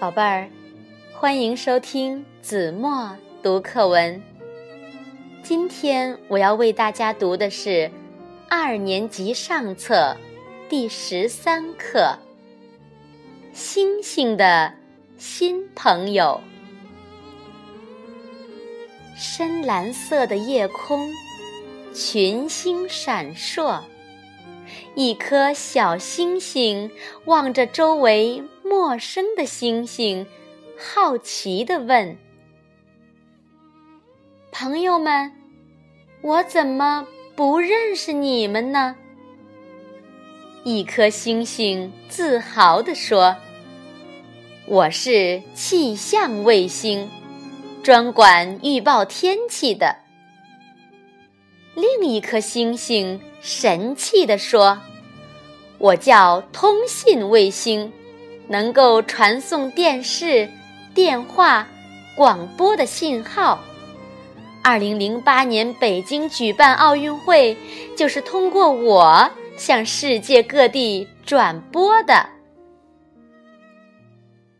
[0.00, 0.48] 宝贝儿，
[1.12, 4.22] 欢迎收听子墨读课文。
[5.42, 7.90] 今天我要为大家读的是
[8.48, 10.16] 二年级上册
[10.68, 12.16] 第十三课
[13.52, 14.72] 《星星的
[15.16, 16.40] 新朋友》。
[19.20, 21.12] 深蓝色的夜空，
[21.92, 23.80] 群星闪烁，
[24.94, 26.88] 一颗小星星
[27.24, 28.44] 望着周围。
[28.68, 30.26] 陌生的星星，
[30.78, 32.18] 好奇地问
[34.52, 35.32] ：“朋友们，
[36.20, 38.94] 我怎么不认识你们呢？”
[40.64, 43.34] 一颗星星自豪地说
[44.68, 47.08] ：“我是气象卫星，
[47.82, 49.96] 专管预报天气的。”
[51.74, 54.78] 另一颗星星神气地说
[55.78, 57.90] ：“我叫通信卫星。”
[58.48, 60.48] 能够传送电视、
[60.94, 61.68] 电话、
[62.16, 63.60] 广播的信号。
[64.64, 67.56] 二零零八年北京举办奥运会，
[67.96, 72.26] 就是通过我向世界各地转播的。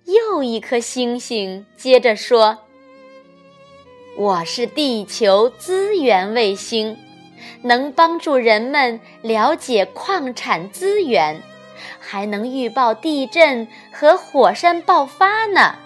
[0.04, 2.58] 又一颗星星接着说
[4.16, 6.96] ：“我是地球资源卫星，
[7.62, 11.42] 能帮助人们了解矿产资源。”
[11.98, 15.76] 还能预报地震和火山爆发呢。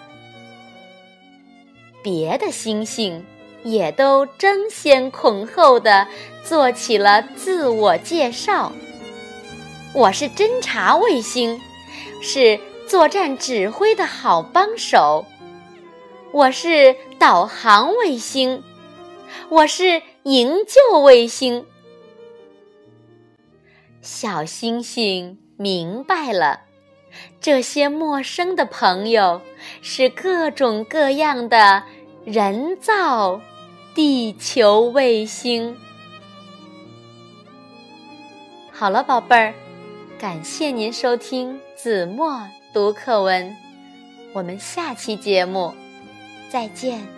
[2.03, 3.25] 别的星星
[3.63, 6.07] 也都争先恐后的
[6.43, 8.71] 做起了自我介绍。
[9.93, 11.61] 我是侦察卫星，
[12.21, 15.25] 是作战指挥的好帮手。
[16.31, 18.63] 我是导航卫星，
[19.49, 21.65] 我是营救卫星。
[24.01, 25.42] 小星星。
[25.63, 26.59] 明白了，
[27.39, 29.41] 这些陌生的朋友
[29.81, 31.83] 是各种各样的
[32.25, 33.39] 人造
[33.95, 35.77] 地球卫星。
[38.73, 39.53] 好了，宝贝儿，
[40.19, 43.55] 感谢您收听子墨读课文，
[44.33, 45.73] 我们下期节目
[46.49, 47.12] 再见。